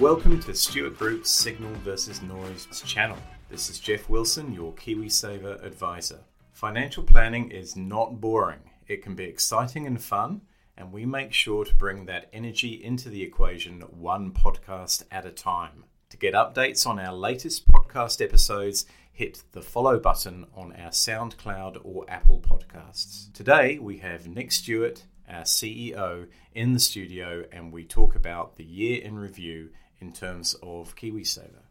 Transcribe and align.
Welcome 0.00 0.40
to 0.44 0.54
Stewart 0.54 0.96
Group's 0.96 1.30
Signal 1.30 1.74
versus 1.84 2.22
Noise 2.22 2.82
channel. 2.86 3.18
This 3.50 3.68
is 3.68 3.78
Jeff 3.78 4.08
Wilson, 4.08 4.50
your 4.50 4.72
KiwiSaver 4.72 5.62
advisor. 5.62 6.20
Financial 6.52 7.02
planning 7.02 7.50
is 7.50 7.76
not 7.76 8.18
boring. 8.18 8.60
It 8.88 9.02
can 9.02 9.14
be 9.14 9.24
exciting 9.24 9.86
and 9.86 10.02
fun, 10.02 10.40
and 10.74 10.90
we 10.90 11.04
make 11.04 11.34
sure 11.34 11.66
to 11.66 11.74
bring 11.74 12.06
that 12.06 12.30
energy 12.32 12.82
into 12.82 13.10
the 13.10 13.22
equation 13.22 13.82
one 13.90 14.32
podcast 14.32 15.02
at 15.10 15.26
a 15.26 15.30
time. 15.30 15.84
To 16.08 16.16
get 16.16 16.32
updates 16.32 16.86
on 16.86 16.98
our 16.98 17.12
latest 17.12 17.68
podcast 17.68 18.24
episodes, 18.24 18.86
hit 19.12 19.42
the 19.52 19.60
follow 19.60 19.98
button 19.98 20.46
on 20.54 20.72
our 20.80 20.92
SoundCloud 20.92 21.78
or 21.84 22.06
Apple 22.08 22.40
podcasts. 22.40 23.30
Today 23.34 23.78
we 23.78 23.98
have 23.98 24.26
Nick 24.26 24.50
Stewart, 24.50 25.04
our 25.28 25.42
CEO, 25.42 26.26
in 26.54 26.72
the 26.72 26.80
studio, 26.80 27.44
and 27.52 27.70
we 27.70 27.84
talk 27.84 28.16
about 28.16 28.56
the 28.56 28.64
year 28.64 29.02
in 29.02 29.18
review 29.18 29.68
in 30.00 30.12
terms 30.12 30.54
of 30.62 30.96
KiwiSaver. 30.96 31.62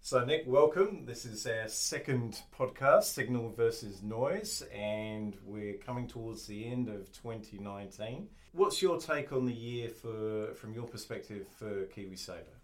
So, 0.00 0.24
Nick, 0.24 0.44
welcome. 0.46 1.04
This 1.04 1.24
is 1.24 1.46
our 1.46 1.68
second 1.68 2.42
podcast, 2.56 3.04
Signal 3.04 3.50
versus 3.50 4.02
Noise, 4.02 4.62
and 4.72 5.36
we're 5.44 5.74
coming 5.74 6.06
towards 6.06 6.46
the 6.46 6.66
end 6.66 6.88
of 6.88 7.10
2019. 7.12 8.28
What's 8.52 8.80
your 8.80 9.00
take 9.00 9.32
on 9.32 9.46
the 9.46 9.52
year 9.52 9.88
for, 9.88 10.54
from 10.54 10.74
your 10.74 10.84
perspective, 10.84 11.46
for 11.58 11.86
KiwiSaver? 11.86 12.54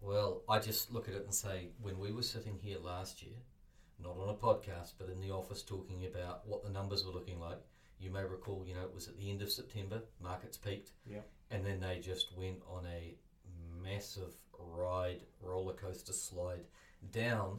Well, 0.00 0.42
I 0.48 0.60
just 0.60 0.92
look 0.92 1.08
at 1.08 1.14
it 1.14 1.24
and 1.24 1.34
say, 1.34 1.70
when 1.80 1.98
we 1.98 2.12
were 2.12 2.22
sitting 2.22 2.58
here 2.60 2.78
last 2.78 3.22
year, 3.22 3.34
not 4.00 4.16
on 4.16 4.28
a 4.28 4.34
podcast, 4.34 4.92
but 4.98 5.08
in 5.08 5.20
the 5.20 5.32
office 5.32 5.62
talking 5.62 6.06
about 6.06 6.46
what 6.46 6.62
the 6.62 6.70
numbers 6.70 7.04
were 7.04 7.12
looking 7.12 7.40
like, 7.40 7.58
you 7.98 8.10
may 8.10 8.22
recall, 8.22 8.64
you 8.66 8.74
know, 8.74 8.82
it 8.82 8.94
was 8.94 9.08
at 9.08 9.16
the 9.16 9.30
end 9.30 9.42
of 9.42 9.50
September, 9.50 10.02
markets 10.22 10.56
peaked, 10.56 10.90
yeah. 11.04 11.20
and 11.50 11.64
then 11.64 11.80
they 11.80 11.98
just 11.98 12.36
went 12.36 12.58
on 12.68 12.84
a 12.86 13.14
massive 13.90 14.34
ride, 14.58 15.20
roller 15.40 15.74
coaster 15.74 16.12
slide 16.12 16.64
down 17.12 17.58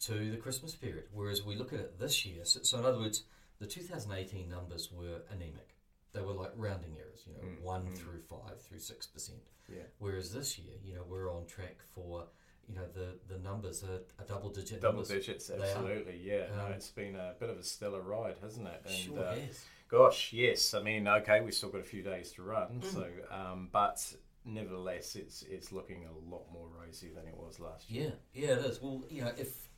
to 0.00 0.30
the 0.30 0.36
Christmas 0.36 0.74
period. 0.74 1.04
Whereas 1.12 1.42
we 1.44 1.56
look 1.56 1.72
at 1.72 1.80
it 1.80 1.98
this 1.98 2.24
year, 2.26 2.44
so, 2.44 2.60
so 2.62 2.78
in 2.78 2.84
other 2.84 2.98
words, 2.98 3.22
the 3.60 3.66
2018 3.66 4.48
numbers 4.48 4.90
were 4.92 5.22
anemic. 5.30 5.70
They 6.12 6.20
were 6.20 6.32
like 6.32 6.52
rounding 6.56 6.94
errors, 6.98 7.24
you 7.26 7.32
know, 7.34 7.48
Mm, 7.56 7.62
one 7.62 7.82
mm. 7.86 7.96
through 7.96 8.20
five 8.28 8.60
through 8.60 8.78
six 8.78 9.06
percent. 9.06 9.38
Yeah. 9.68 9.82
Whereas 9.98 10.32
this 10.32 10.58
year, 10.58 10.74
you 10.84 10.94
know, 10.94 11.02
we're 11.08 11.32
on 11.32 11.46
track 11.46 11.78
for, 11.94 12.26
you 12.68 12.74
know, 12.76 12.86
the 12.94 13.16
the 13.32 13.38
numbers 13.40 13.82
are, 13.82 14.00
are 14.22 14.26
double 14.28 14.50
digit 14.50 14.80
Double 14.80 14.98
numbers. 14.98 15.08
digits, 15.08 15.50
absolutely. 15.50 16.20
Yeah, 16.22 16.46
no, 16.56 16.66
Um, 16.66 16.72
it's 16.72 16.90
been 16.90 17.16
a 17.16 17.34
bit 17.40 17.50
of 17.50 17.58
a 17.58 17.64
stellar 17.64 18.00
ride, 18.02 18.36
hasn't 18.42 18.66
it? 18.68 18.82
And, 18.86 18.94
sure 18.94 19.18
uh, 19.24 19.34
has. 19.34 19.64
Gosh, 19.88 20.32
yes. 20.32 20.74
I 20.74 20.82
mean, 20.82 21.06
okay, 21.08 21.40
we've 21.40 21.54
still 21.54 21.68
got 21.70 21.80
a 21.80 21.84
few 21.84 22.02
days 22.02 22.30
to 22.32 22.42
run, 22.42 22.80
Mm. 22.80 22.92
so 22.92 23.06
um, 23.30 23.68
but 23.72 24.14
nevertheless, 24.44 25.16
it's 25.16 25.42
it's 25.42 25.72
looking 25.72 26.04
a 26.04 26.30
lot 26.30 26.46
more 26.52 26.68
rosy 26.68 27.08
than 27.08 27.26
it 27.26 27.36
was 27.36 27.60
last 27.60 27.90
year. 27.90 28.12
Yeah, 28.32 28.46
yeah, 28.46 28.54
it 28.58 28.64
is. 28.66 28.82
Well, 28.82 29.04
you 29.10 29.22
know, 29.22 29.32
if 29.36 29.68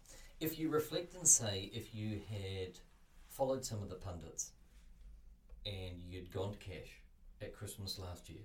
if 0.40 0.58
you 0.58 0.68
reflect 0.68 1.14
and 1.14 1.26
say 1.26 1.70
if 1.72 1.94
you 1.94 2.20
had 2.30 2.78
followed 3.28 3.64
some 3.64 3.82
of 3.82 3.88
the 3.88 3.96
pundits 3.96 4.52
and 5.64 5.98
you'd 6.08 6.32
gone 6.32 6.52
to 6.52 6.58
cash 6.58 7.02
at 7.42 7.54
Christmas 7.54 7.98
last 7.98 8.28
year 8.28 8.42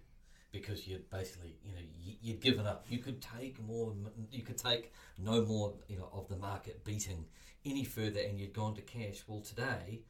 because 0.52 0.86
you'd 0.86 1.10
basically, 1.10 1.56
you 1.64 1.74
know, 1.74 1.82
you'd 2.22 2.42
given 2.42 2.68
up. 2.68 2.86
You 2.90 2.98
could 2.98 3.22
take 3.22 3.62
more. 3.62 3.94
You 4.32 4.44
could 4.44 4.58
take 4.58 4.92
no 5.18 5.46
more, 5.46 5.74
you 5.88 5.98
know, 5.98 6.10
of 6.12 6.28
the 6.28 6.36
market 6.36 6.84
beating 6.84 7.26
any 7.66 7.84
further, 7.84 8.20
and 8.20 8.40
you'd 8.40 8.54
gone 8.54 8.76
to 8.76 8.82
cash. 8.82 9.24
Well, 9.28 9.42
today. 9.42 10.02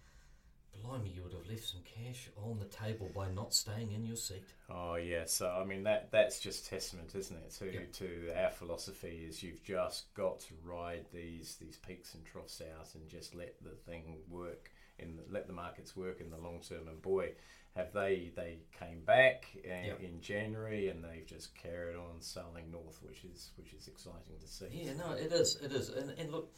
Blimey, 0.79 1.09
you 1.15 1.23
would 1.23 1.33
have 1.33 1.47
left 1.47 1.63
some 1.65 1.81
cash 1.83 2.29
on 2.37 2.57
the 2.59 2.65
table 2.65 3.09
by 3.13 3.29
not 3.29 3.53
staying 3.53 3.91
in 3.91 4.03
your 4.05 4.15
seat. 4.15 4.43
Oh 4.69 4.95
yeah, 4.95 5.25
so 5.25 5.49
I 5.49 5.63
mean 5.63 5.83
that 5.83 6.09
that's 6.11 6.39
just 6.39 6.67
testament, 6.67 7.13
isn't 7.15 7.35
it, 7.37 7.51
to 7.59 7.71
Yeah. 7.73 7.81
to 7.93 8.33
our 8.43 8.49
philosophy 8.51 9.25
is 9.27 9.43
you've 9.43 9.63
just 9.63 10.13
got 10.15 10.39
to 10.41 10.53
ride 10.63 11.05
these 11.13 11.55
these 11.57 11.77
peaks 11.77 12.13
and 12.15 12.25
troughs 12.25 12.61
out 12.61 12.87
and 12.95 13.07
just 13.09 13.35
let 13.35 13.61
the 13.63 13.75
thing 13.85 14.17
work 14.29 14.71
in 14.97 15.17
the, 15.17 15.23
let 15.29 15.47
the 15.47 15.53
markets 15.53 15.95
work 15.95 16.19
in 16.21 16.29
the 16.29 16.37
long 16.37 16.61
term. 16.61 16.87
And 16.87 17.01
boy, 17.01 17.33
have 17.75 17.91
they 17.93 18.31
they 18.35 18.59
came 18.79 19.01
back 19.01 19.45
in, 19.63 19.85
Yeah. 19.85 19.93
in 19.99 20.19
January 20.21 20.89
and 20.89 21.03
they've 21.03 21.25
just 21.27 21.53
carried 21.55 21.95
on 21.95 22.21
sailing 22.21 22.71
north, 22.71 23.01
which 23.03 23.23
is 23.25 23.51
which 23.55 23.73
is 23.73 23.87
exciting 23.87 24.39
to 24.39 24.47
see. 24.47 24.67
Yeah, 24.71 24.93
no, 24.93 25.11
it 25.11 25.31
is, 25.31 25.57
it 25.61 25.71
is, 25.73 25.89
and, 25.89 26.11
and 26.11 26.31
look, 26.31 26.51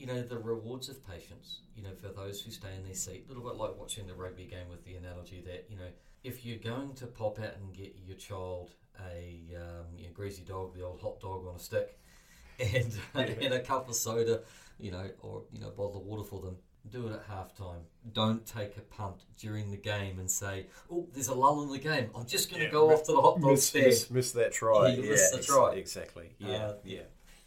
you 0.00 0.06
know, 0.06 0.22
the 0.22 0.38
rewards 0.38 0.88
of 0.88 1.06
patience. 1.06 1.60
You 1.76 1.82
know, 1.84 1.90
for 2.00 2.08
those 2.08 2.40
who 2.40 2.50
stay 2.50 2.74
in 2.76 2.84
their 2.84 2.94
seat, 2.94 3.24
a 3.26 3.28
little 3.32 3.48
bit 3.48 3.56
like 3.56 3.76
watching 3.78 4.06
the 4.06 4.14
rugby 4.14 4.44
game 4.44 4.68
with 4.70 4.84
the 4.84 4.94
analogy 4.94 5.42
that 5.46 5.66
you 5.68 5.76
know, 5.76 5.90
if 6.24 6.44
you're 6.44 6.58
going 6.58 6.94
to 6.94 7.06
pop 7.06 7.38
out 7.38 7.54
and 7.60 7.72
get 7.74 7.94
your 8.06 8.16
child 8.16 8.70
a 8.98 9.54
um, 9.56 9.86
you 9.96 10.06
know, 10.06 10.12
greasy 10.14 10.42
dog, 10.42 10.74
the 10.74 10.82
old 10.82 11.00
hot 11.00 11.20
dog 11.20 11.46
on 11.46 11.56
a 11.56 11.58
stick, 11.58 11.98
and 12.58 12.92
and 13.14 13.54
a 13.54 13.60
cup 13.60 13.88
of 13.88 13.94
soda, 13.94 14.40
you 14.78 14.90
know, 14.90 15.08
or 15.20 15.42
you 15.52 15.60
know, 15.60 15.68
a 15.68 15.72
bottle 15.72 15.98
of 16.00 16.06
water 16.06 16.24
for 16.24 16.40
them. 16.40 16.56
Do 16.90 17.08
it 17.08 17.12
at 17.12 17.28
halftime. 17.28 17.82
Don't 18.14 18.44
take 18.46 18.78
a 18.78 18.80
punt 18.80 19.16
during 19.38 19.70
the 19.70 19.76
game 19.76 20.18
and 20.18 20.30
say, 20.30 20.66
"Oh, 20.90 21.06
there's 21.12 21.28
a 21.28 21.34
lull 21.34 21.62
in 21.62 21.68
the 21.70 21.78
game. 21.78 22.08
I'm 22.16 22.24
just 22.26 22.50
going 22.50 22.60
to 22.60 22.66
Yeah, 22.66 22.72
go 22.72 22.88
mi- 22.88 22.94
off 22.94 23.04
to 23.04 23.12
the 23.12 23.20
hot 23.20 23.38
dog 23.40 23.50
miss, 23.50 23.66
stand." 23.66 23.84
miss, 23.84 24.10
miss 24.10 24.32
that 24.32 24.52
try. 24.52 24.88
Yeah, 24.88 24.94
you 24.94 25.02
yeah, 25.04 25.10
missed 25.10 25.32
the 25.36 25.42
try. 25.42 25.74
Exactly. 25.74 26.30
Yeah, 26.38 26.48
Uh, 26.48 26.74
yeah, 26.82 27.00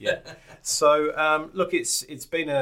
yeah. 0.03 0.19
so 0.62 1.16
um, 1.18 1.50
look, 1.53 1.74
it's 1.74 2.03
it's 2.03 2.25
been 2.25 2.50
a, 2.50 2.53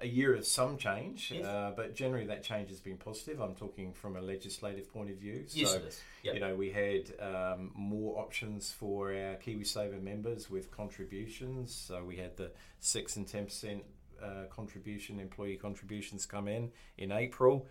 a 0.00 0.04
a 0.04 0.06
year 0.06 0.34
of 0.34 0.44
some 0.46 0.76
change, 0.76 1.30
Yes. 1.34 1.44
uh, 1.44 1.72
but 1.76 1.94
generally 1.94 2.26
that 2.26 2.42
change 2.42 2.68
has 2.70 2.80
been 2.80 2.96
positive. 2.96 3.40
I'm 3.40 3.54
talking 3.54 3.92
from 3.92 4.16
a 4.16 4.20
legislative 4.20 4.92
point 4.92 5.10
of 5.10 5.16
view. 5.16 5.44
Yes, 5.50 5.70
so, 5.72 5.76
it 5.78 5.84
is. 5.84 6.00
Yep. 6.22 6.34
You 6.34 6.40
know, 6.40 6.54
we 6.54 6.70
had 6.70 7.04
um, 7.20 7.70
more 7.74 8.18
options 8.18 8.72
for 8.72 9.08
our 9.08 9.36
KiwiSaver 9.36 10.02
members 10.02 10.50
with 10.50 10.70
contributions. 10.70 11.74
So 11.74 12.04
we 12.04 12.16
had 12.16 12.36
the 12.36 12.50
six 12.80 13.16
and 13.16 13.26
ten 13.26 13.44
percent 13.44 13.82
uh, 14.22 14.44
contribution, 14.50 15.18
employee 15.18 15.56
contributions 15.56 16.26
come 16.26 16.46
in 16.48 16.70
in 16.98 17.10
April. 17.12 17.66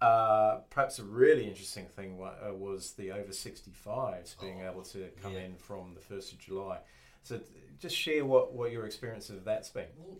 Uh, 0.00 0.58
perhaps 0.68 0.98
a 0.98 1.04
really 1.04 1.46
interesting 1.46 1.86
thing 1.86 2.18
wa- 2.18 2.34
uh, 2.44 2.52
was 2.52 2.94
the 2.94 3.12
over 3.12 3.30
65s 3.30 4.34
being 4.40 4.60
Oh, 4.62 4.70
able 4.70 4.82
to 4.82 5.08
come 5.22 5.34
yeah. 5.34 5.44
in 5.44 5.54
from 5.54 5.94
the 5.94 6.00
1st 6.00 6.32
of 6.32 6.38
July. 6.40 6.78
So 7.22 7.40
just 7.78 7.96
share 7.96 8.24
what, 8.24 8.52
what 8.52 8.72
your 8.72 8.86
experience 8.86 9.30
of 9.30 9.44
that's 9.44 9.70
been. 9.70 9.86
Well, 9.96 10.18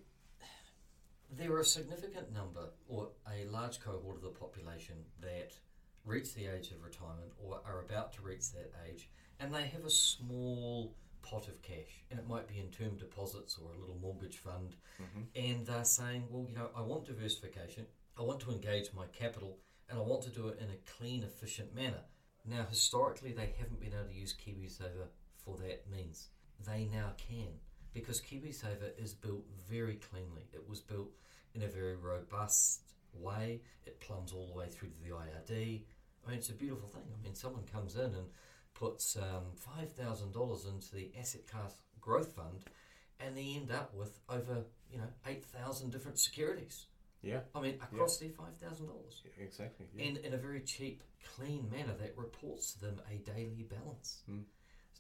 there 1.31 1.53
are 1.53 1.61
a 1.61 1.65
significant 1.65 2.33
number, 2.33 2.69
or 2.89 3.09
a 3.27 3.47
large 3.47 3.81
cohort 3.81 4.17
of 4.17 4.23
the 4.23 4.29
population 4.29 4.97
that 5.21 5.55
reach 6.05 6.35
the 6.35 6.47
age 6.47 6.71
of 6.73 6.83
retirement 6.85 7.33
or 7.43 7.61
are 7.65 7.81
about 7.81 8.13
to 8.15 8.23
reach 8.23 8.53
that 8.53 8.73
age, 8.89 9.09
and 9.41 9.55
they 9.55 9.63
have 9.63 9.85
a 9.85 9.91
small 9.91 10.95
pot 11.23 11.49
of 11.49 11.63
cash, 11.63 12.05
and 12.11 12.19
it 12.19 12.29
might 12.29 12.49
be 12.49 12.59
in 12.59 12.69
term 12.69 12.97
deposits 12.97 13.57
or 13.57 13.73
a 13.73 13.79
little 13.79 13.97
mortgage 14.03 14.37
fund, 14.37 14.75
mm-hmm. 15.01 15.23
and 15.35 15.67
they're 15.67 15.85
saying, 15.85 16.25
well, 16.31 16.45
you 16.49 16.55
know, 16.55 16.69
I 16.77 16.83
want 16.83 17.07
diversification, 17.07 17.87
I 18.19 18.23
want 18.23 18.41
to 18.41 18.51
engage 18.51 18.91
my 18.93 19.07
capital, 19.07 19.59
and 19.89 19.99
I 19.99 20.03
want 20.03 20.23
to 20.23 20.31
do 20.31 20.49
it 20.49 20.59
in 20.61 20.69
a 20.69 20.99
clean, 20.99 21.23
efficient 21.23 21.75
manner. 21.75 22.03
Now, 22.45 22.67
historically, 22.69 23.33
they 23.33 23.55
haven't 23.59 23.81
been 23.81 23.95
able 23.95 24.09
to 24.09 24.15
use 24.15 24.35
KiwiSaver 24.35 25.07
for 25.45 25.57
that 25.59 25.89
means. 25.91 26.29
They 26.67 26.89
now 26.93 27.13
can 27.17 27.49
because 27.93 28.21
KiwiSaver 28.21 28.99
is 28.99 29.15
built 29.15 29.45
very 29.69 29.97
cleanly. 29.97 30.49
It 30.53 30.69
was 30.69 30.81
built 30.81 31.11
in 31.55 31.63
a 31.63 31.69
very 31.69 31.97
robust 31.97 32.81
way. 33.13 33.61
It 33.87 34.01
plumbs 34.01 34.33
all 34.33 34.47
the 34.47 34.59
way 34.59 34.69
through 34.69 34.91
to 34.91 35.03
the 35.03 35.11
IRD. 35.11 35.83
I 36.25 36.31
mean, 36.31 36.39
it's 36.39 36.49
a 36.49 36.55
beautiful 36.55 36.89
thing. 36.89 37.03
I 37.03 37.23
mean, 37.25 37.35
someone 37.35 37.65
comes 37.73 37.97
in 37.97 38.03
and 38.03 38.27
puts 38.75 39.17
um, 39.17 39.45
$5,000 39.79 40.69
into 40.69 40.95
the 40.95 41.11
asset 41.19 41.47
class 41.47 41.75
growth 42.01 42.33
fund 42.35 42.65
and 43.21 43.37
they 43.37 43.55
end 43.57 43.71
up 43.71 43.95
with 43.95 44.19
over, 44.29 44.65
you 44.91 44.99
know, 44.99 45.09
8,000 45.27 45.91
different 45.91 46.19
securities. 46.19 46.87
Yeah, 47.23 47.41
I 47.55 47.61
mean, 47.61 47.75
across 47.75 48.19
their 48.19 48.31
$5,000 48.31 48.89
exactly. 49.41 49.87
Yeah. 49.95 50.07
and 50.07 50.17
in 50.19 50.35
a 50.35 50.37
very 50.37 50.61
cheap, 50.61 51.05
clean 51.37 51.71
manner 51.71 51.95
that 52.01 52.15
reports 52.17 52.73
to 52.73 52.81
them 52.81 53.01
a 53.09 53.19
daily 53.19 53.69
balance. 53.71 54.23
Mm. 54.29 54.43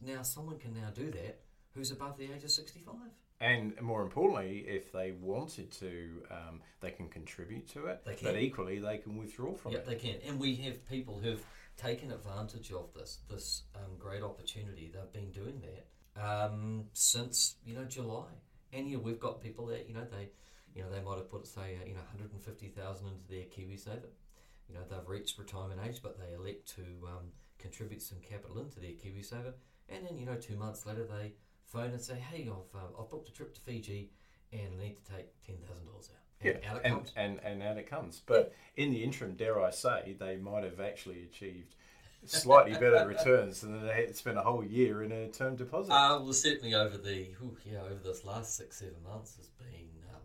Now 0.04 0.22
someone 0.22 0.58
can 0.58 0.74
now 0.74 0.90
do 0.94 1.10
that 1.10 1.40
who's 1.74 1.90
above 1.90 2.18
the 2.18 2.24
age 2.24 2.44
of 2.44 2.50
65. 2.50 2.94
And 3.40 3.80
more 3.80 4.02
importantly, 4.02 4.64
if 4.68 4.92
they 4.92 5.12
wanted 5.12 5.72
to, 5.72 6.22
um, 6.30 6.60
they 6.80 6.90
can 6.90 7.08
contribute 7.08 7.66
to 7.70 7.86
it, 7.86 8.04
They 8.04 8.14
can. 8.14 8.28
but 8.28 8.36
equally 8.40 8.78
they 8.78 8.98
can 8.98 9.16
withdraw 9.16 9.54
from 9.54 9.72
Yeah, 9.72 9.78
it. 9.78 9.86
they 9.86 9.96
can. 9.96 10.16
And 10.26 10.38
we 10.38 10.54
have 10.56 10.86
people 10.88 11.18
who've 11.18 11.44
taken 11.76 12.12
advantage 12.12 12.70
of 12.72 12.92
this, 12.94 13.18
this 13.28 13.62
um, 13.74 13.96
great 13.98 14.22
opportunity. 14.22 14.92
They've 14.94 15.12
been 15.12 15.32
doing 15.32 15.60
that 15.62 16.22
um, 16.22 16.84
since, 16.92 17.56
you 17.64 17.74
know, 17.74 17.84
July. 17.84 18.26
And 18.72 18.88
yeah, 18.88 18.98
we've 18.98 19.18
got 19.18 19.42
people 19.42 19.66
that, 19.66 19.88
you 19.88 19.94
know, 19.94 20.04
they, 20.04 20.28
you 20.74 20.82
know, 20.82 20.90
they 20.90 21.00
might 21.00 21.16
have 21.16 21.28
put, 21.30 21.46
say, 21.46 21.78
uh, 21.82 21.86
you 21.86 21.94
know, 21.94 22.00
150,000 22.12 23.06
into 23.08 23.28
their 23.28 23.44
KiwiSaver. 23.46 24.10
You 24.68 24.74
know, 24.74 24.82
they've 24.88 25.08
reached 25.08 25.38
retirement 25.38 25.80
age, 25.84 26.00
but 26.00 26.16
they 26.18 26.34
elect 26.34 26.68
to 26.76 26.82
um, 27.08 27.32
contribute 27.58 28.02
some 28.02 28.18
capital 28.20 28.58
into 28.60 28.78
their 28.78 28.92
KiwiSaver. 28.92 29.54
And 29.94 30.06
then, 30.06 30.18
you 30.18 30.26
know, 30.26 30.36
two 30.36 30.56
months 30.56 30.86
later, 30.86 31.04
they 31.04 31.32
phone 31.66 31.90
and 31.90 32.00
say, 32.00 32.14
hey, 32.14 32.48
I've, 32.48 32.80
uh, 32.80 33.00
I've 33.00 33.10
booked 33.10 33.28
a 33.28 33.32
trip 33.32 33.54
to 33.54 33.60
Fiji 33.60 34.10
and 34.52 34.68
I 34.78 34.84
need 34.84 34.96
to 35.04 35.12
take 35.12 35.26
$10,000 35.48 35.56
out. 35.64 36.04
Yeah, 36.42 36.50
And 36.50 36.64
out 36.66 36.76
it 36.76 36.82
and, 36.84 36.94
comes. 36.94 37.12
and, 37.16 37.40
and 37.44 37.62
out 37.62 37.78
it 37.78 37.88
comes. 37.88 38.20
But 38.24 38.54
in 38.76 38.90
the 38.90 39.02
interim, 39.02 39.34
dare 39.34 39.60
I 39.62 39.70
say, 39.70 40.16
they 40.18 40.36
might 40.36 40.64
have 40.64 40.80
actually 40.80 41.22
achieved 41.24 41.74
slightly 42.24 42.72
better 42.72 43.06
returns 43.08 43.60
than 43.60 43.84
they 43.86 43.94
had 43.94 44.08
to 44.08 44.14
spend 44.14 44.38
a 44.38 44.42
whole 44.42 44.64
year 44.64 45.02
in 45.02 45.12
a 45.12 45.28
term 45.28 45.56
deposit. 45.56 45.92
Uh, 45.92 46.20
well, 46.22 46.32
certainly 46.32 46.74
over 46.74 46.96
the 46.96 47.28
yeah 47.64 47.80
over 47.80 48.00
this 48.04 48.24
last 48.24 48.56
six 48.56 48.78
seven 48.78 49.02
months 49.02 49.36
has 49.36 49.48
been 49.48 49.88
um, 50.14 50.20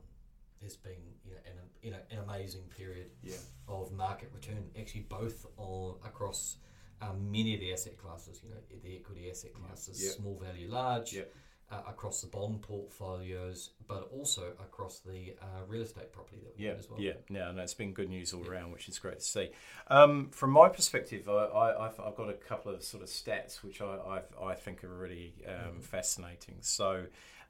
has 0.62 0.76
been 0.76 0.94
you 1.26 1.32
know 1.32 1.40
an, 1.46 1.54
you 1.82 1.92
know 1.92 1.98
an 2.12 2.20
amazing 2.30 2.64
period 2.76 3.08
yeah, 3.24 3.36
of 3.68 3.92
market 3.92 4.30
return. 4.34 4.64
Actually, 4.80 5.02
both 5.10 5.46
on 5.58 5.96
across 6.06 6.58
um, 7.02 7.32
many 7.32 7.54
of 7.54 7.60
the 7.60 7.72
asset 7.74 7.98
classes. 7.98 8.42
You 8.44 8.50
know, 8.52 8.58
the 8.84 8.96
equity 8.96 9.30
asset 9.30 9.54
classes, 9.54 10.02
yeah. 10.04 10.12
small 10.12 10.40
value, 10.44 10.68
large. 10.70 11.14
yeah, 11.14 11.24
Uh, 11.70 11.82
across 11.86 12.22
the 12.22 12.28
bond 12.28 12.62
portfolios, 12.62 13.72
but 13.90 14.10
also 14.18 14.54
across 14.60 15.00
the 15.00 15.36
uh, 15.42 15.66
real 15.68 15.82
estate 15.82 16.14
property 16.14 16.38
that 16.42 16.54
we 16.58 16.64
have 16.64 16.80
as 16.80 16.90
well. 16.90 16.98
yeah. 16.98 17.12
No, 17.30 17.52
no, 17.52 17.62
it's 17.62 17.74
been 17.74 17.92
good 17.92 18.08
news 18.10 18.32
all 18.32 18.48
around, 18.48 18.72
which 18.72 18.88
is 18.88 18.98
great 19.00 19.20
to 19.20 19.26
see. 19.26 19.50
Um, 19.90 20.30
from 20.32 20.52
my 20.52 20.70
perspective, 20.70 21.28
I, 21.28 21.34
I, 21.34 21.86
I've, 21.88 22.00
I've 22.00 22.16
got 22.16 22.30
a 22.30 22.36
couple 22.36 22.74
of 22.74 22.82
sort 22.84 23.04
of 23.04 23.10
stats 23.10 23.64
which 23.64 23.82
I, 23.82 23.98
I've, 24.08 24.30
I 24.42 24.54
think 24.56 24.82
are 24.86 24.88
really 25.06 25.34
um, 25.46 25.82
fascinating. 25.82 26.56
So, 26.62 27.08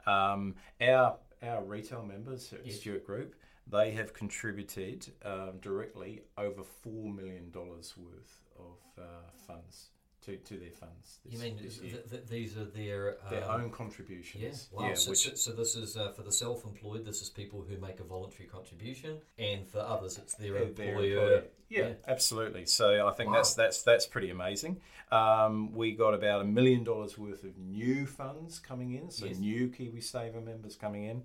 um, 0.08 0.56
our 0.82 1.18
our 1.44 1.64
retail 1.64 2.04
members 2.04 2.52
at 2.54 2.66
Yes. 2.66 2.78
Stewart 2.78 3.06
Group, 3.06 3.36
they 3.70 3.92
have 3.92 4.14
contributed 4.14 5.08
um, 5.26 5.58
directly 5.62 6.22
over 6.38 6.64
four 6.64 7.12
million 7.12 7.52
dollars 7.52 7.94
worth 7.98 8.42
of 8.58 8.78
uh, 8.98 9.04
funds 9.46 9.90
to, 10.26 10.36
to 10.38 10.58
their 10.58 10.72
funds. 10.72 11.20
You 11.30 11.40
mean 11.40 11.58
this 11.62 11.78
th- 11.80 12.10
th- 12.10 12.24
these 12.30 12.58
are 12.58 12.66
their 12.66 13.18
their 13.30 13.50
um, 13.50 13.62
own 13.62 13.70
contributions? 13.72 14.70
Yeah, 14.74 14.80
wow. 14.90 14.94
so, 14.94 15.12
which 15.12 15.24
so, 15.30 15.36
so 15.36 15.52
this 15.52 15.76
is 15.76 15.96
uh, 15.98 16.12
for 16.12 16.24
the 16.24 16.32
self-employed. 16.32 17.06
This 17.06 17.22
is 17.22 17.30
people 17.30 17.66
who 17.68 17.78
make 17.78 18.00
a 18.00 18.04
voluntary 18.04 18.48
contribution, 18.50 19.18
and 19.38 19.68
for 19.68 19.80
others, 19.80 20.18
it's 20.18 20.34
their 20.36 20.54
their- 20.54 20.66
their 20.72 20.88
employer. 20.90 21.12
employer. 21.14 21.44
Yeah, 21.70 21.88
Yeah. 21.88 21.94
absolutely. 22.08 22.66
So 22.66 23.08
I 23.08 23.12
think 23.14 23.32
that's 23.34 23.58
Wow. 23.58 23.64
that's 23.66 23.84
that's 23.84 24.06
pretty 24.06 24.30
amazing. 24.30 24.82
Um, 25.12 25.72
we 25.74 25.94
got 25.94 26.14
about 26.14 26.42
a 26.42 26.46
million 26.46 26.84
dollars 26.84 27.18
worth 27.18 27.44
of 27.46 27.58
new 27.58 28.06
funds 28.06 28.60
coming 28.60 28.94
in, 28.94 29.10
so 29.10 29.26
Yes. 29.26 29.38
new 29.38 29.70
KiwiSaver 29.70 30.44
members 30.44 30.76
coming 30.76 31.06
in, 31.06 31.24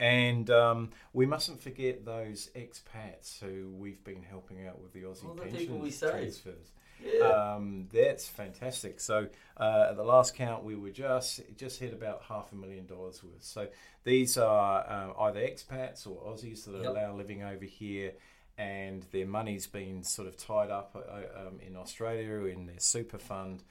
and 0.00 0.50
um, 0.50 0.90
we 1.12 1.26
mustn't 1.26 1.60
forget 1.62 2.04
those 2.04 2.50
expats 2.56 3.38
who 3.40 3.68
we've 3.76 4.02
been 4.04 4.22
helping 4.22 4.66
out 4.66 4.80
with 4.80 4.92
the 4.92 5.02
Aussie 5.02 5.24
All 5.28 5.34
the 5.34 5.42
people 5.42 5.56
pension 5.58 5.80
we 5.80 5.90
saved. 5.90 6.12
transfers. 6.12 6.70
Yeah. 7.04 7.26
Um, 7.26 7.88
that's 7.92 8.26
fantastic. 8.28 8.98
So 9.00 9.26
uh, 9.58 9.86
at 9.90 9.96
the 9.96 10.04
last 10.04 10.34
count, 10.34 10.64
we 10.64 10.74
were 10.74 10.90
just 10.90 11.40
just 11.56 11.78
hit 11.80 11.92
about 11.92 12.22
half 12.28 12.52
a 12.52 12.54
million 12.56 12.86
dollars 12.86 13.22
worth. 13.22 13.42
So 13.42 13.66
these 14.04 14.38
are 14.38 14.90
um, 14.90 15.12
either 15.20 15.40
expats 15.40 16.06
or 16.06 16.16
Aussies 16.32 16.64
that 16.64 16.74
are 16.76 16.82
Yep. 16.82 16.94
now 16.94 17.14
living 17.14 17.42
over 17.42 17.64
here, 17.64 18.12
and 18.56 19.04
their 19.12 19.26
money's 19.26 19.66
been 19.66 20.02
sort 20.02 20.28
of 20.28 20.36
tied 20.36 20.70
up 20.70 20.96
uh, 20.96 21.46
um, 21.48 21.58
in 21.66 21.76
Australia 21.76 22.44
in 22.44 22.66
their 22.66 22.78
super 22.78 23.18
fund. 23.18 23.62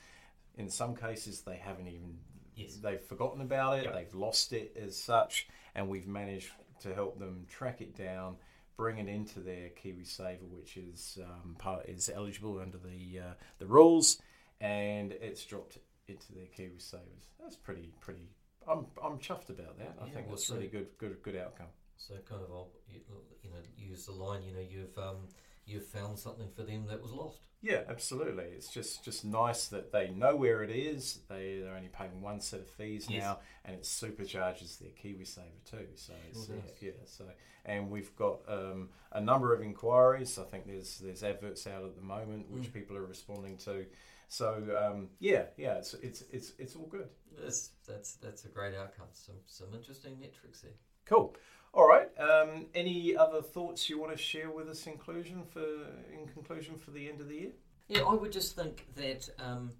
In 0.58 0.70
some 0.70 0.96
cases, 0.96 1.42
they 1.42 1.56
haven't 1.58 1.88
even 1.88 2.18
Yes. 2.56 2.76
they've 2.76 3.02
forgotten 3.02 3.42
about 3.42 3.80
it. 3.80 3.86
Yep. 3.86 3.94
They've 3.96 4.14
lost 4.14 4.54
it 4.54 4.78
as 4.80 4.96
such, 4.96 5.48
and 5.76 5.88
we've 5.88 6.08
managed 6.08 6.50
to 6.82 6.94
help 6.94 7.20
them 7.20 7.46
track 7.50 7.82
it 7.82 7.96
down, 7.96 8.36
bring 8.78 8.98
it 8.98 9.08
into 9.08 9.40
their 9.40 9.70
KiwiSaver, 9.70 10.48
which 10.50 10.78
is 10.78 11.18
um, 11.24 11.56
part 11.58 11.88
is 11.88 12.10
eligible 12.14 12.60
under 12.60 12.78
the 12.78 13.20
uh, 13.20 13.34
the 13.60 13.66
rules, 13.66 14.22
and 14.62 15.12
it's 15.14 15.44
dropped 15.46 15.78
into 16.08 16.34
their 16.34 16.48
KiwiSavers. 16.58 17.28
That's 17.42 17.56
pretty 17.56 17.92
pretty. 18.02 18.30
I'm 18.68 18.86
I'm 19.04 19.18
chuffed 19.20 19.50
about 19.50 19.78
that. 19.80 19.96
I 20.02 20.06
Yeah, 20.08 20.14
think 20.14 20.28
well, 20.28 20.36
that's 20.36 20.48
so- 20.48 20.56
really 20.56 20.68
good 20.68 20.88
good 20.98 21.22
good 21.24 21.36
outcome. 21.36 21.68
So 21.96 22.16
kind 22.28 22.42
of, 22.44 22.52
I'll, 22.52 22.70
you, 22.90 23.00
you 23.44 23.50
know, 23.50 23.56
use 23.78 24.06
the 24.08 24.12
line. 24.12 24.42
You 24.44 24.54
know, 24.54 24.60
you've 24.60 24.98
um, 24.98 25.28
you've 25.66 25.86
found 25.88 26.20
something 26.20 26.50
for 26.56 26.64
them 26.64 26.86
that 26.88 27.02
was 27.02 27.12
lost. 27.12 27.40
Yeah, 27.62 27.84
absolutely. 27.88 28.44
It's 28.44 28.68
just 28.68 29.06
just 29.06 29.24
nice 29.24 29.68
that 29.68 29.92
they 29.94 30.10
know 30.10 30.36
where 30.36 30.64
it 30.64 30.70
is. 30.70 31.20
They 31.30 31.60
they're 31.64 31.76
only 31.76 31.88
paying 31.88 32.22
one 32.22 32.42
set 32.42 32.60
of 32.60 32.70
fees 32.70 33.08
Yes. 33.10 33.22
now, 33.24 33.40
and 33.64 33.76
it 33.76 33.84
supercharges 33.84 34.80
their 34.80 34.90
KiwiSaver 34.90 35.64
too. 35.70 35.88
So 35.96 36.14
it's, 36.30 36.46
Sure 36.48 36.56
yeah, 36.58 36.90
yeah. 36.90 36.92
So 37.06 37.24
and 37.66 37.90
we've 37.90 38.14
got 38.18 38.40
um, 38.50 38.90
a 39.14 39.22
number 39.22 39.54
of 39.54 39.62
inquiries. 39.62 40.38
I 40.38 40.44
think 40.44 40.68
there's 40.68 40.98
there's 40.98 41.24
adverts 41.24 41.66
out 41.66 41.86
at 41.86 41.96
the 41.96 42.02
moment 42.02 42.52
which 42.52 42.66
Mm. 42.66 42.74
people 42.74 42.98
are 42.98 43.06
responding 43.06 43.56
to. 43.60 43.86
So 44.28 44.62
um, 44.82 45.08
yeah, 45.20 45.44
yeah. 45.56 45.76
It's 45.76 45.94
it's 45.96 46.24
it's 46.32 46.52
it's 46.60 46.76
all 46.76 46.88
good. 46.88 47.08
That's 47.42 47.70
that's 47.88 48.16
that's 48.16 48.44
a 48.44 48.50
great 48.50 48.76
outcome. 48.76 49.08
Some 49.14 49.36
some 49.46 49.74
interesting 49.74 50.20
metrics 50.20 50.62
there. 50.62 50.72
Cool. 51.06 51.36
All 51.74 51.88
right. 51.88 52.08
Um, 52.20 52.68
any 52.76 53.16
other 53.16 53.42
thoughts 53.42 53.90
you 53.90 54.00
want 54.00 54.12
to 54.12 54.18
share 54.18 54.52
with 54.52 54.70
us? 54.70 54.86
In 54.86 54.94
conclusion 54.94 55.44
for 55.44 55.66
in 56.14 56.28
conclusion 56.32 56.78
for 56.78 56.92
the 56.92 57.10
end 57.10 57.20
of 57.20 57.28
the 57.28 57.36
year. 57.36 57.52
Yeah, 57.88 58.02
I 58.02 58.14
would 58.14 58.32
just 58.32 58.56
think 58.56 58.86
that 58.96 59.28
um, 59.40 59.72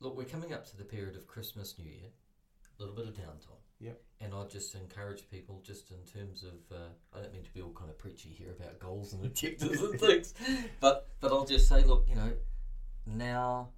look, 0.00 0.16
we're 0.16 0.24
coming 0.24 0.52
up 0.52 0.66
to 0.70 0.76
the 0.76 0.84
period 0.84 1.16
of 1.16 1.26
Christmas, 1.26 1.74
New 1.78 1.88
Year, 1.88 2.08
a 2.78 2.82
little 2.82 2.96
bit 2.96 3.06
of 3.06 3.14
downtime. 3.14 3.60
Yep. 3.80 4.00
And 4.20 4.32
I'd 4.34 4.50
just 4.50 4.74
encourage 4.74 5.28
people, 5.28 5.60
just 5.64 5.90
in 5.90 5.98
terms 6.04 6.44
of, 6.44 6.76
uh, 6.76 6.90
I 7.12 7.20
don't 7.20 7.32
mean 7.32 7.42
to 7.42 7.52
be 7.52 7.60
all 7.60 7.72
kind 7.72 7.90
of 7.90 7.98
preachy 7.98 8.28
here 8.28 8.52
about 8.58 8.78
goals 8.78 9.12
and 9.12 9.24
objectives 9.24 9.80
and 9.80 9.98
things, 10.00 10.34
but 10.80 11.08
but 11.20 11.32
I'll 11.32 11.44
just 11.44 11.68
say, 11.68 11.84
look, 11.84 12.06
you 12.08 12.14
know, 12.14 12.32
now 13.04 13.70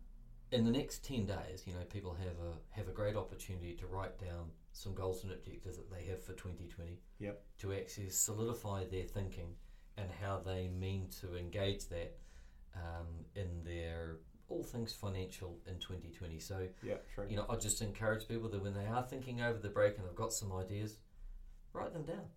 in 0.52 0.64
the 0.64 0.70
next 0.70 1.04
ten 1.04 1.26
days, 1.26 1.64
you 1.66 1.72
know, 1.72 1.84
people 1.90 2.14
have 2.14 2.36
a 2.38 2.76
have 2.76 2.88
a 2.88 2.92
great 2.92 3.16
opportunity 3.16 3.74
to 3.74 3.86
write 3.86 4.18
down 4.18 4.50
some 4.74 4.92
goals 4.92 5.22
and 5.22 5.32
objectives 5.32 5.76
that 5.76 5.88
they 5.90 6.04
have 6.04 6.20
for 6.22 6.32
2020 6.32 6.98
Yep. 7.20 7.42
to 7.60 7.72
actually 7.72 8.10
solidify 8.10 8.84
their 8.84 9.04
thinking 9.04 9.54
and 9.96 10.10
how 10.20 10.40
they 10.44 10.68
mean 10.68 11.08
to 11.20 11.36
engage 11.36 11.86
that 11.88 12.18
um, 12.74 13.06
in 13.36 13.62
their 13.64 14.16
all 14.48 14.64
things 14.64 14.92
financial 14.92 15.58
in 15.66 15.78
2020. 15.78 16.38
So, 16.40 16.68
Yeah. 16.82 16.96
True. 17.14 17.26
you 17.30 17.36
know, 17.36 17.46
I 17.48 17.54
just 17.56 17.80
encourage 17.82 18.26
people 18.28 18.48
that 18.50 18.62
when 18.62 18.74
they 18.74 18.84
are 18.84 19.02
thinking 19.02 19.40
over 19.40 19.58
the 19.58 19.68
break 19.70 19.96
and 19.96 20.04
they've 20.06 20.14
got 20.14 20.32
some 20.32 20.52
ideas, 20.52 20.98
write 21.72 21.92
them 21.92 22.02
down. 22.04 22.28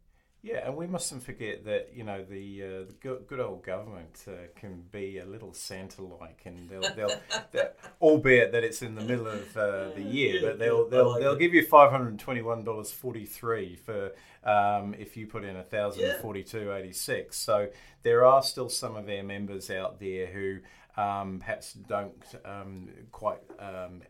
Yeah, 0.43 0.65
and 0.67 0.77
we 0.77 0.87
mustn't 0.87 1.23
forget 1.23 1.65
that 1.65 1.89
you 1.93 2.03
know 2.03 2.23
the, 2.23 2.63
uh, 2.63 2.67
the 2.87 2.95
good, 3.01 3.27
good 3.27 3.39
old 3.39 3.63
government 3.65 4.23
uh, 4.27 4.31
can 4.55 4.83
be 4.91 5.17
a 5.17 5.25
little 5.25 5.51
Santa-like, 5.51 6.41
and 6.45 6.69
they'll, 6.69 6.81
they'll, 6.95 7.19
they'll 7.51 7.69
albeit 8.01 8.51
that 8.53 8.63
it's 8.63 8.81
in 8.81 8.95
the 8.95 9.01
middle 9.01 9.27
of 9.27 9.57
uh, 9.57 9.89
the 9.95 10.01
year, 10.01 10.39
but 10.41 10.59
they'll 10.59 10.87
they'll, 10.87 11.11
like 11.11 11.21
they'll 11.21 11.33
it. 11.33 11.39
give 11.39 11.53
you 11.53 11.65
five 11.65 11.91
hundred 11.91 12.19
twenty-one 12.19 12.63
dollars 12.63 12.91
forty-three 12.91 13.75
for 13.77 14.11
um, 14.43 14.93
if 14.97 15.17
you 15.17 15.27
put 15.27 15.43
in 15.43 15.55
a 15.57 15.63
thousand 15.63 16.15
forty-two 16.21 16.71
eighty-six. 16.71 17.37
So 17.37 17.67
there 18.03 18.23
are 18.23 18.43
still 18.43 18.69
some 18.69 18.95
of 18.95 19.09
our 19.09 19.23
members 19.23 19.69
out 19.71 19.99
there 19.99 20.27
who 20.27 20.59
um, 21.01 21.39
perhaps 21.39 21.73
don't 21.73 22.13
um, 22.45 22.89
quite 23.11 23.39
um, 23.59 24.01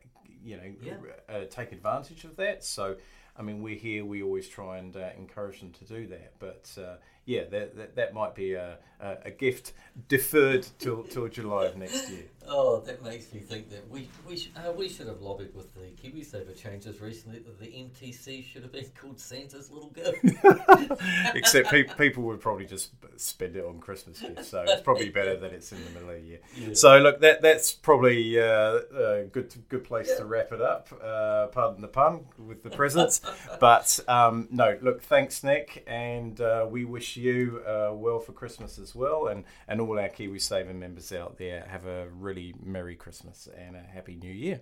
you 0.43 0.57
know 0.57 0.63
Yeah. 0.83 0.93
uh, 1.29 1.45
take 1.49 1.71
advantage 1.71 2.25
of 2.25 2.35
that. 2.35 2.63
So. 2.65 2.97
I 3.37 3.43
mean, 3.43 3.61
we're 3.61 3.75
here. 3.75 4.03
We 4.03 4.23
always 4.23 4.47
try 4.47 4.77
and 4.77 4.95
uh, 4.95 5.09
encourage 5.17 5.59
them 5.59 5.71
to 5.73 5.85
do 5.85 6.07
that. 6.07 6.33
But 6.39 6.69
uh, 6.77 6.95
yeah, 7.27 7.43
that, 7.51 7.75
that 7.75 7.95
that 7.97 8.13
might 8.13 8.33
be 8.33 8.53
a, 8.53 8.77
a, 9.01 9.17
a 9.25 9.31
gift 9.31 9.73
deferred 10.07 10.65
till 10.79 11.03
till 11.03 11.27
July 11.27 11.65
of 11.65 11.77
next 11.77 12.09
year. 12.09 12.23
Oh, 12.49 12.79
that 12.85 13.03
makes 13.03 13.33
me 13.33 13.41
think 13.41 13.69
that 13.71 13.89
we 13.89 14.07
we, 14.25 14.37
sh- 14.37 14.51
uh, 14.55 14.71
we 14.71 14.87
should 14.87 15.07
have 15.07 15.21
lobbied 15.21 15.53
with 15.53 15.73
the 15.75 15.81
KiwiSaver 16.01 16.55
changes 16.55 17.01
recently 17.01 17.39
that 17.39 17.59
the 17.59 17.65
MTC 17.65 18.45
should 18.45 18.63
have 18.63 18.71
been 18.71 18.85
called 18.99 19.19
Santa's 19.19 19.69
Little 19.69 19.89
Gift. 19.89 20.23
Except 21.35 21.69
pe- 21.69 21.83
people 21.97 22.23
would 22.23 22.39
probably 22.39 22.65
just 22.65 22.91
spend 23.17 23.57
it 23.57 23.65
on 23.65 23.79
Christmas 23.79 24.21
gifts, 24.21 24.47
so 24.47 24.63
it's 24.65 24.81
probably 24.81 25.09
better 25.09 25.35
that 25.35 25.51
it's 25.51 25.73
in 25.73 25.83
the 25.83 25.89
middle 25.91 26.09
of 26.09 26.15
the 26.15 26.21
year. 26.21 26.39
Yeah. 26.55 26.69
So 26.73 26.97
look, 26.99 27.19
that 27.19 27.41
that's 27.41 27.73
probably 27.73 28.39
uh, 28.39 28.79
a 28.95 29.23
good 29.29 29.53
good 29.67 29.83
place 29.83 30.15
to 30.15 30.23
wrap 30.23 30.53
it 30.53 30.61
up. 30.61 30.87
Uh, 31.03 31.47
pardon 31.47 31.81
the 31.81 31.89
pun 31.89 32.27
with 32.37 32.63
the 32.63 32.69
presents, 32.69 33.19
but 33.59 33.99
um, 34.07 34.47
no, 34.49 34.77
look, 34.81 35.03
thanks 35.03 35.43
Nick, 35.43 35.83
and 35.85 36.39
uh, 36.39 36.65
we 36.69 36.85
wish 36.85 37.16
you 37.17 37.61
uh, 37.67 37.91
well 37.93 38.19
for 38.19 38.31
Christmas 38.31 38.77
as 38.77 38.95
well, 38.95 39.27
and 39.27 39.43
and 39.67 39.81
all 39.81 39.99
our 39.99 40.09
Kiwi 40.09 40.37
KiwiSaver 40.37 40.75
members 40.75 41.11
out 41.11 41.37
there 41.37 41.65
have 41.69 41.85
a 41.85 42.07
really 42.09 42.53
merry 42.63 42.95
Christmas 42.95 43.47
and 43.57 43.75
a 43.75 43.81
happy 43.81 44.15
New 44.15 44.31
Year. 44.31 44.61